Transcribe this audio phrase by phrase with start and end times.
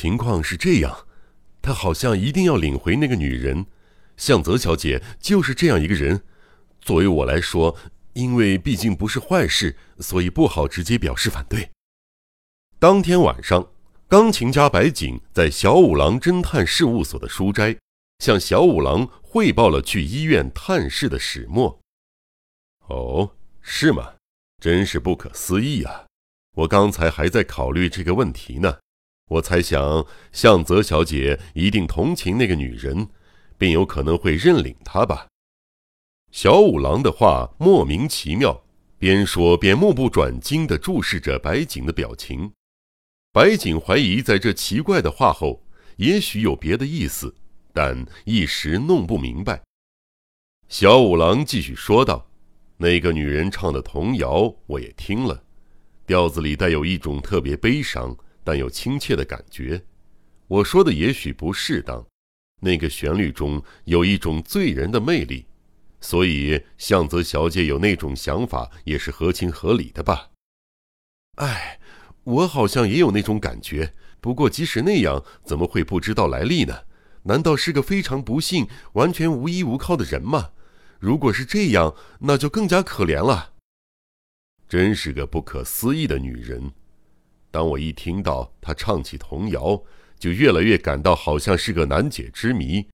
[0.00, 1.06] 情况是这样，
[1.60, 3.66] 他好像一定要领回那个女人。
[4.16, 6.22] 向泽小姐就是这样一个人。
[6.80, 7.76] 作为我来说，
[8.14, 11.68] 因为毕竟不是坏事，所以不好直接表示反对。
[12.78, 13.70] 当天晚上，
[14.08, 17.76] 钢琴家白井在小五郎侦探事务所的书斋，
[18.20, 21.78] 向小五郎汇报了去医院探视的始末。
[22.86, 24.14] 哦，是吗？
[24.62, 26.06] 真是不可思议啊！
[26.56, 28.78] 我刚才还在考虑这个问题呢。
[29.30, 33.08] 我猜想，向泽小姐一定同情那个女人，
[33.56, 35.28] 并有可能会认领她吧。
[36.32, 38.64] 小五郎的话莫名其妙，
[38.98, 42.50] 边说边目不转睛地注视着白景的表情。
[43.32, 45.64] 白景怀疑，在这奇怪的话后，
[45.98, 47.32] 也许有别的意思，
[47.72, 49.62] 但一时弄不明白。
[50.68, 52.28] 小五郎继续说道
[52.78, 55.44] ：“那个女人唱的童谣，我也听了，
[56.04, 58.16] 调子里带有一种特别悲伤
[58.50, 59.80] 但又亲切的感觉。
[60.48, 62.04] 我说的也许不适当，
[62.62, 65.46] 那个旋律中有一种醉人的魅力，
[66.00, 70.30] 所以向泽小姐有那种想法也是合情合理的吧？”
[71.38, 71.78] 哎。
[72.24, 76.84] 我好像也有那种感觉，不过即使那样，怎么会不知道来历呢？
[77.22, 80.50] 难道是个非常不幸、完全无依无靠的人吗？
[80.98, 83.54] 如果是这样，那就更加可怜了。
[84.68, 86.72] 真是个不可思议的女人。
[87.50, 89.82] 当我一听到他唱起童谣，
[90.18, 92.86] 就越来越感到好像是个难解之谜，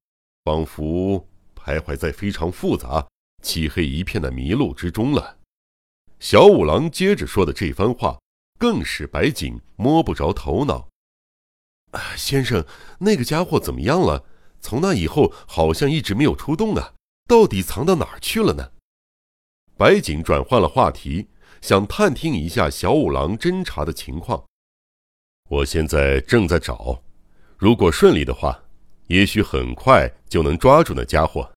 [0.44, 3.06] 仿佛徘徊在非常复杂、
[3.42, 5.38] 漆黑一片的迷路之中了。
[6.18, 8.18] 小五郎接着说的这番话。
[8.58, 10.88] 更使白景摸不着头脑。
[12.16, 12.64] 先生，
[13.00, 14.24] 那个家伙怎么样了？
[14.62, 16.94] 从那以后好像一直没有出动啊，
[17.28, 18.72] 到底藏到哪儿去了呢？
[19.76, 21.28] 白景转换了话题，
[21.66, 24.44] 想探听一下小五郎侦查的情况。
[25.48, 27.02] 我现在正在找，
[27.58, 28.62] 如果顺利的话，
[29.08, 31.52] 也许很快就能抓住那家伙。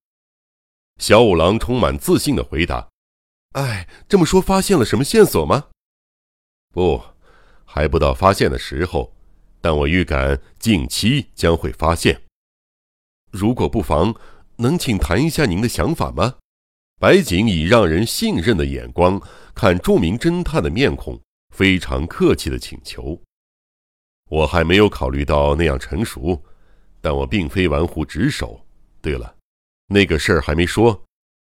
[0.97, 2.89] 小五郎充满自信的回答
[3.53, 5.67] ：“哎，这么说，发现了什么线索吗？”
[6.73, 6.99] 不，
[7.63, 9.13] 还不到发现的时候，
[9.61, 12.19] 但我预感近期将会发现。
[13.29, 14.15] 如果不妨，
[14.55, 16.38] 能请谈一下您的想法吗？
[16.99, 19.19] 白景以让人信任的眼光
[19.55, 21.17] 看著名侦探的面孔，
[21.55, 23.17] 非常客气的请求。
[24.29, 26.43] 我还没有考虑到那样成熟，
[26.99, 28.59] 但我并非玩忽职守。
[29.01, 29.33] 对了，
[29.87, 31.01] 那个事儿还没说。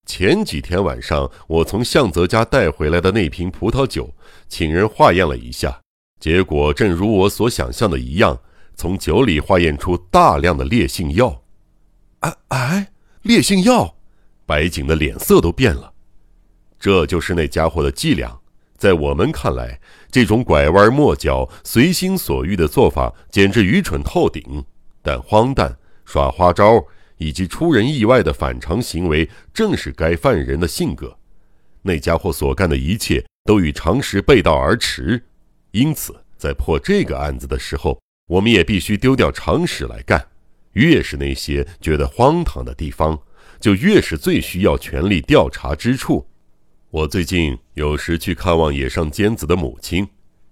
[0.05, 4.13] 前几天晚上，我从向泽家带回来的那瓶葡萄酒，
[4.47, 5.81] 请人化验了一下，
[6.19, 8.39] 结果正如我所想象的一样，
[8.75, 11.43] 从酒里化验出大量的烈性药。
[12.19, 13.95] 哎哎，烈性药！
[14.51, 15.93] 白景的脸色都变了。
[16.77, 18.37] 这就是那家伙的伎俩。
[18.77, 19.79] 在我们看来，
[20.11, 24.65] 这种拐弯抹角、随心所欲的做法简直愚蠢透顶，
[25.01, 26.85] 但荒诞、耍花招。
[27.17, 31.15] 以及出人意外的反常行为，正是该犯人的性格。
[31.83, 35.23] 那家伙所干的一切都与常识背道而驰，
[35.69, 40.29] 因此在破这个案子的时候，我们也必须丢掉常识来干。
[40.71, 43.19] 越是那些觉得荒唐的地方，
[43.61, 46.27] 就越是最需要全力调查之处。
[46.89, 50.05] 我最近有时去看望野上坚子的母亲，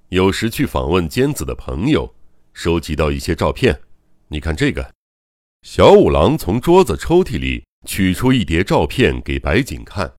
[0.09, 2.15] 有时去访问坚子的朋友，
[2.53, 3.77] 收集到一些照片。
[4.29, 4.93] 你看这个。
[5.63, 10.09] 小五郎从桌子抽屉里取出一叠照片给白景看，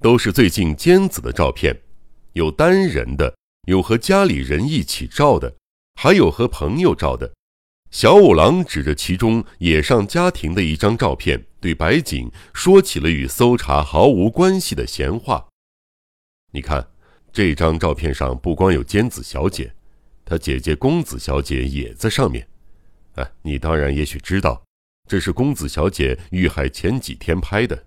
[0.00, 1.76] 都是最近坚子的照片，
[2.34, 3.34] 有单人的，
[3.66, 5.56] 有和家里人一起照的，
[6.00, 7.32] 还有和朋友照的。
[7.94, 15.46] 小五郎指着其中野上家庭的一张照片，对白景说起了与搜查毫无关系的闲话。
[16.50, 16.88] 你看，
[17.32, 19.72] 这张照片上不光有尖子小姐，
[20.24, 22.48] 她姐姐公子小姐也在上面。
[23.14, 24.64] 哎，你当然也许知道。
[25.08, 27.84] 这是公子小姐遇害前几天拍的，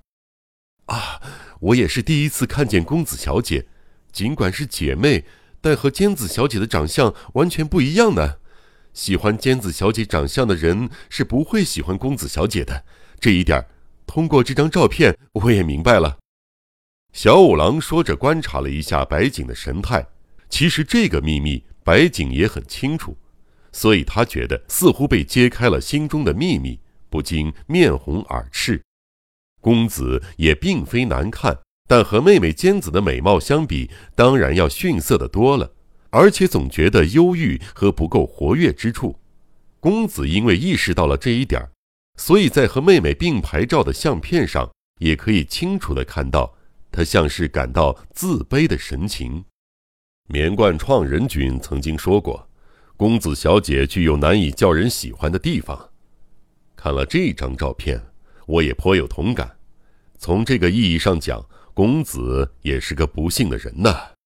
[0.86, 1.22] 啊，
[1.60, 3.68] 我也是第一次看见公子小姐，
[4.14, 5.26] 尽管是姐妹，
[5.60, 8.38] 但和尖子小姐的长相完全不一样呢。
[8.98, 12.84] 喜欢尖子小姐长相的人是不会喜欢公子小姐的，
[13.20, 13.64] 这一点
[14.08, 16.18] 通过这张照片我也明白了。
[17.14, 20.04] 小五郎说着，观察了一下白景的神态，
[20.50, 23.16] 其实这个秘密白景也很清楚，
[23.72, 26.80] 所以他觉得似乎被揭开了心中的秘密。
[27.08, 28.82] 不禁面红耳赤，
[29.62, 35.72] 公子也并非难看，但和妹妹尖子的美貌相比，当然要逊色的多了，
[36.10, 39.16] 而且总觉得忧郁和不够活跃之处。
[39.80, 41.62] 公子因为意识到了这一点，
[42.18, 44.70] 所以在和妹妹并排照的相片上，
[45.00, 46.56] 也可以清楚的看到
[46.92, 49.46] 他像是感到自卑的神情。
[50.30, 52.50] 棉冠创人君曾经说过，
[52.98, 55.90] 公子小姐具有难以叫人喜欢的地方。
[56.76, 58.02] 看了这张照片，
[58.46, 59.58] 我也颇有同感。
[60.18, 64.17] 从这个意义上讲，公子也是个不幸的人呐。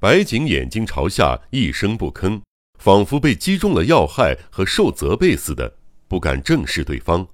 [0.00, 2.40] 白景眼睛朝下，一声不吭，
[2.78, 5.74] 仿佛被击中了要害和受责备似的，
[6.06, 7.26] 不敢正视对方。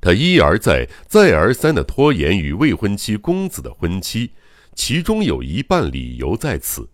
[0.00, 4.30] 他一而再、再而三的拖延与未婚妻公子的婚期，
[4.76, 6.88] 其中有一半理由在此。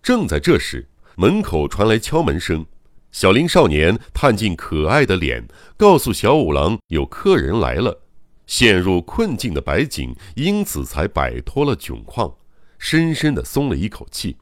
[0.00, 2.64] 正在这时，门口传来敲门声。
[3.10, 8.02] 小林少年探进可爱的脸，告诉小五郎有客人来了。
[8.46, 12.32] 陷入困境的白景因此才摆脱了窘况，
[12.78, 14.36] 深深的松了一口气。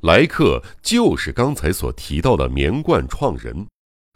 [0.00, 3.66] 来客就是刚才所提到的棉冠创人。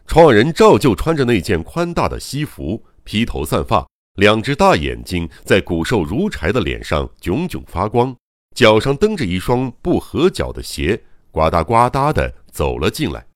[0.07, 8.15] 创人照旧穿着那件宽大的西服，披头散发，两只大眼睛在骨瘦如柴的脸上炯炯发光，
[8.55, 13.27] 脚上蹬着一双不合脚的鞋，呱嗒呱嗒的走了进来。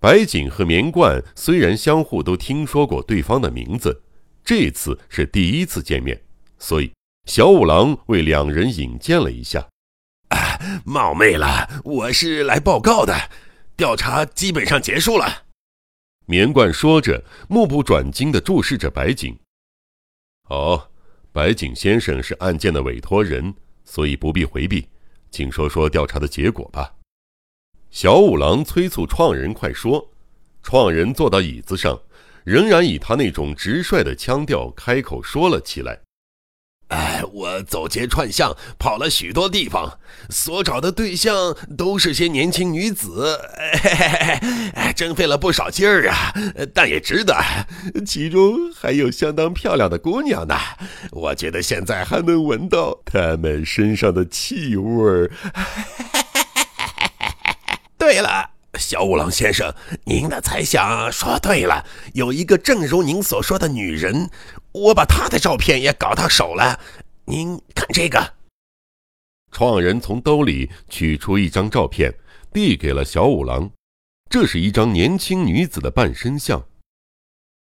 [0.00, 4.02] 白景和棉冠虽然相互都听说过对方的名字，
[4.44, 6.20] 这次是第一次见面，
[6.58, 6.90] 所以
[7.28, 9.68] 小五郎为两人引荐了一下。
[10.30, 13.14] 啊，冒昧了，我是来报告的，
[13.76, 15.44] 调查基本上结束了。
[16.24, 19.38] 棉贯说着，目不转睛地注视着白景。
[20.48, 20.88] 哦，
[21.30, 23.54] 白景先生是案件的委托人，
[23.84, 24.88] 所以不必回避，
[25.30, 26.94] 请说说调查的结果吧。
[27.90, 30.10] 小五郎催促创人快说，
[30.62, 32.00] 创人坐到椅子上，
[32.44, 36.00] 仍然以他那种直率的腔调开口说了起来
[36.88, 39.98] ：“哎，我走街串巷，跑了许多地方，
[40.30, 43.38] 所找的对象都是些年轻女子，
[44.74, 46.32] 哎，真费了不少劲儿啊，
[46.72, 47.36] 但也值得。
[48.06, 50.56] 其中还有相当漂亮的姑娘呢，
[51.10, 55.30] 我觉得现在还能闻到她们身上的气味儿。
[57.98, 59.74] ”对了，小五郎先生，
[60.04, 61.84] 您的猜想说对了，
[62.14, 64.30] 有一个正如您所说的女人，
[64.78, 66.78] 我把他的照片也搞到手了。
[67.24, 68.34] 您看这个。
[69.50, 72.14] 创人从兜里取出一张照片，
[72.52, 73.70] 递给了小五郎。
[74.30, 76.66] 这是一张年轻女子的半身像。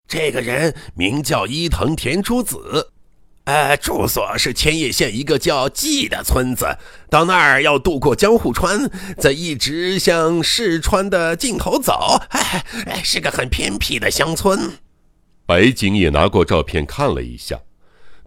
[0.07, 2.92] 这个人名叫伊藤田初子。
[3.45, 6.77] 呃，住所是千叶县一个叫纪的村子，
[7.10, 12.21] 到那儿要渡过江户川，再一直向市川的尽头走。
[12.30, 12.63] 哎，
[13.04, 14.77] 是个很偏僻的乡村。
[15.45, 17.59] 白景也拿过照片看了一下，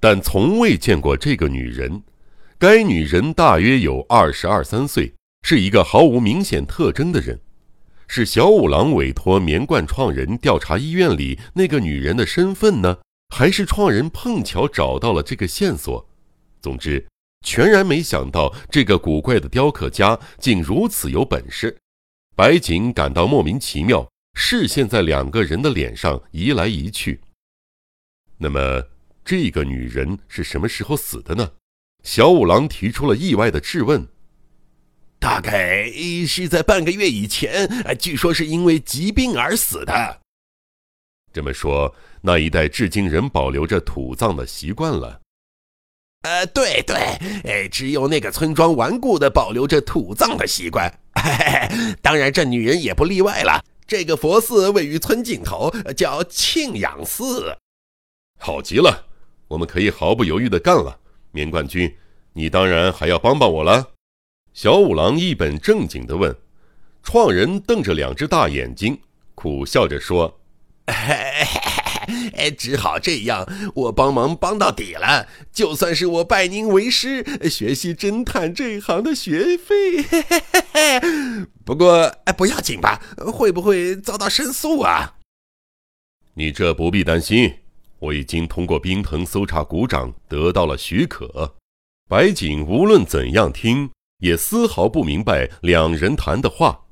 [0.00, 2.02] 但从未见过这个女人。
[2.58, 7.40] 该女人大约有二十二三岁，是一个毫无明显特征的人。
[8.08, 12.98] 是小五郎委托棉冠创人调查医院里那个女人的身份呢？
[13.34, 16.08] 还是创人碰巧找到了这个线索，
[16.62, 17.04] 总之，
[17.44, 21.76] 全然没想到这个古怪的雕刻家竟如此有本事。
[22.36, 24.08] 白景感到莫名其妙，
[24.38, 27.19] 视线在两个人的脸上移来移去。
[28.37, 28.87] 那么，
[29.25, 31.50] 这个女人是什么时候死的呢？
[32.05, 34.06] 小五郎提出了意外的质问。
[35.19, 35.91] 大概
[36.27, 37.67] 是在半个月以前，
[37.99, 40.21] 据说是因为疾病而死的。
[41.33, 41.93] 这么说。
[42.21, 45.21] 那一带至今仍保留着土葬的习惯了。
[46.23, 46.97] 呃，对对，
[47.44, 50.93] 哎，只有那个村庄顽固的保留着土葬的习惯。
[51.15, 51.31] 嘿
[51.71, 53.65] 嘿当然，这女人也不例外了。
[53.87, 57.57] 这个佛寺位于村尽头，叫庆养寺。
[58.40, 59.07] 好极了，
[59.47, 60.99] 我们可以毫不犹豫的干了。
[61.31, 61.97] 棉冠军，
[62.33, 63.93] 你当然还要帮帮我了。
[64.52, 66.37] 小五郎一本正经的问。
[67.02, 69.00] 创人瞪着两只大眼睛，
[69.37, 70.40] 苦笑着说。
[70.88, 71.86] 嘿嘿嘿
[72.37, 75.26] 哎，只好这样，我帮忙帮到底了。
[75.52, 80.02] 就算是我拜您为师，学习侦探这一行的学费。
[80.02, 81.00] 嘿嘿嘿
[81.64, 83.02] 不过，哎，不要紧吧？
[83.16, 85.14] 会不会遭到申诉啊？
[86.35, 87.52] 你这不必担心，
[87.99, 91.55] 我已经通过冰藤搜查股长得到了许可。
[92.09, 96.83] 白景无论怎样听，也丝毫不明白两人谈的话。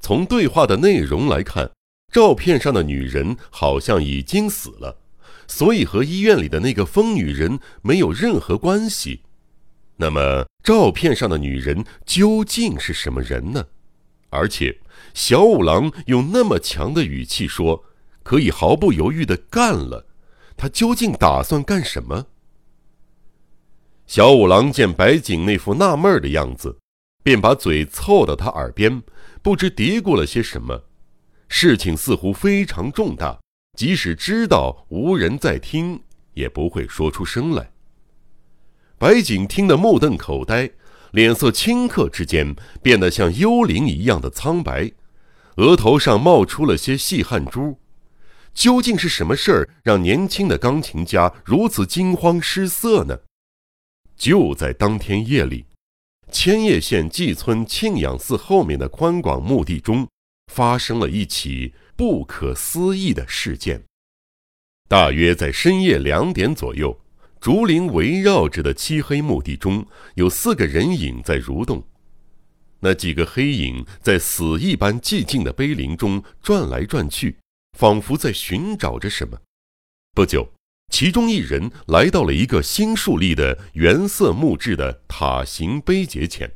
[0.00, 1.70] 从对话的内容来看。
[2.10, 4.98] 照片上的女人好像已经死了，
[5.46, 9.22] 所以和医院里的那个疯女人没有任何关系。
[9.96, 13.66] 那么，照片上的女人究竟是什么人呢？
[14.30, 14.80] 而且，
[15.12, 17.84] 小五郎用那么强的语气说，
[18.22, 20.06] 可以毫不犹豫的干了，
[20.56, 22.26] 他究竟打算干什么？
[24.06, 26.78] 小五郎见白景那副纳闷的样子，
[27.22, 29.02] 便把嘴凑到他耳边，
[29.42, 30.84] 不知嘀咕了些什么。
[31.52, 33.38] 事情似乎非常重大，
[33.76, 36.00] 即使知道无人在听，
[36.32, 37.70] 也不会说出声来。
[38.96, 40.70] 白景听得目瞪口呆，
[41.10, 44.90] 脸色顷刻之间变得像幽灵一样的苍白。
[45.56, 47.78] 额头上冒出了些细汗珠。
[48.54, 53.18] 究竟是什么事儿让年轻的钢琴家如此惊慌失色呢？
[54.16, 55.66] 就在当天夜里，
[56.30, 60.08] 千叶县纪村庆养寺后面的宽广墓地中，
[60.50, 63.82] 发生了一起不可思议的事件。
[64.88, 67.00] 大约在深夜两点左右，
[67.40, 71.86] 竹林围绕着的漆黑墓地中，有四个人影在蠕动。
[72.80, 77.38] 那几个黑影在死一般寂静的碑林中转来转去。
[77.78, 79.38] 仿佛在寻找着什么。
[80.12, 80.52] 不久，
[80.92, 86.52] 其中一人来到了一个新树立的原色木质的塔形碑碣前，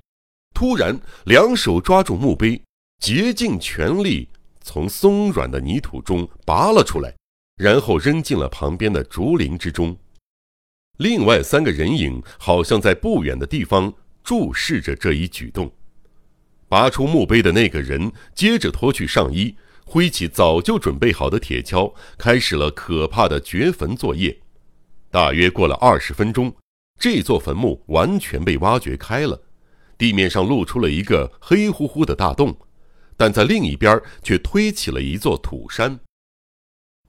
[0.53, 2.61] 突然两手抓住墓碑，
[3.05, 4.27] 竭尽全力
[4.63, 7.15] 从松软的泥土中拔了出来，
[7.55, 9.95] 然后扔进了旁边的竹林之中。
[10.97, 13.93] 另外三个人影好像在不远的地方
[14.23, 15.71] 注视着这一举动。
[16.67, 19.55] 拔出墓碑的那个人接着脱去上衣。
[19.85, 24.35] 挥起早就准备好的铁锹，开始了可怕的掘坟作业。
[25.11, 26.51] 大约过了二十分钟，
[26.99, 29.39] 这座坟墓完全被挖掘开了，
[29.99, 32.57] 地面上露出了一个黑乎乎的大洞，
[33.17, 35.99] 但在另一边却推起了一座土山。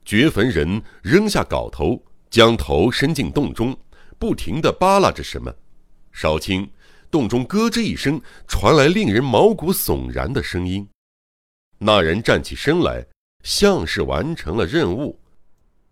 [0.04, 3.76] 掘坟人扔下镐头，将头伸进洞中，
[4.18, 5.52] 不停地扒拉着什么。
[6.12, 6.68] 少顷，
[7.10, 10.88] 洞中咯吱一声，传来令人毛骨悚然的声音。
[11.78, 13.06] 那人站起身来，
[13.42, 15.20] 像是完成了任务。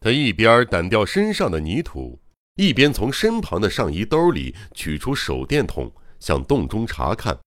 [0.01, 2.21] 他一边掸掉身上的泥土，
[2.57, 5.91] 一边从身旁的上衣兜里取出手电筒，
[6.21, 7.39] 向洞中查看。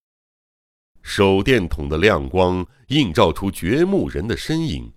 [1.09, 4.91] 手电筒的亮光映照出掘墓人的身影。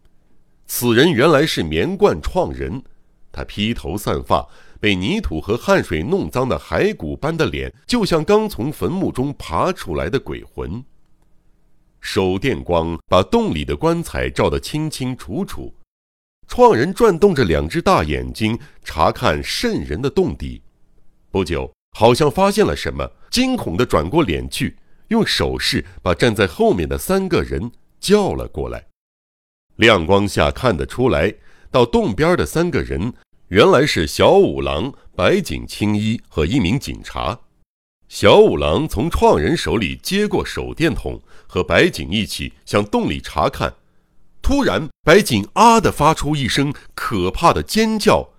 [0.67, 2.83] 此人原来是棉冠创人，
[3.31, 4.45] 他披头散发，
[4.81, 10.85] 被泥土和汗水弄脏的骸骨般的脸，就像刚从坟墓中爬出来的鬼魂。
[12.01, 15.73] 手电光把洞里的棺材照得清清楚楚。
[16.49, 20.61] 创人转动着两只大眼睛，查看渗人的洞底。
[21.31, 24.77] 不久，好像发现了什么，惊恐地转过脸去，
[25.11, 28.87] 用手势把站在后面的三个人叫了过来。
[29.77, 31.33] 亮光下看得出来，
[31.71, 33.13] 到洞边的三个人
[33.49, 37.39] 原来是小五郎、白井青衣和一名警察。
[38.09, 43.73] 小五郎从创人手里接过手电筒，和白井一起向洞里查看。
[44.43, 48.30] 突然，白井啊的发出一声可怕的尖叫，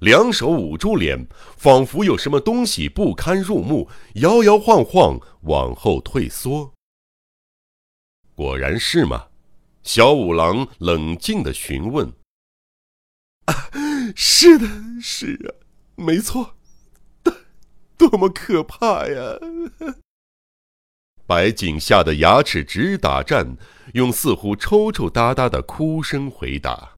[0.00, 1.26] 两手捂住脸，
[1.56, 6.72] 仿佛有什么东西不堪入目，摇摇晃晃往后退缩。
[8.34, 9.28] 果然是吗？
[9.82, 12.12] 小五郎冷静地询问。
[14.14, 14.66] 是的，
[15.00, 15.48] 是啊，
[15.96, 16.56] 没错。
[17.98, 19.38] 多么可怕呀！
[21.26, 23.56] 白景吓得牙齿直打颤，
[23.92, 26.96] 用似乎抽抽搭搭的哭声回答。